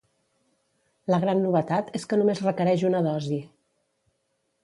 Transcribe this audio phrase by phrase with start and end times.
[1.13, 3.41] La gran novetat és que només requereix una dosi.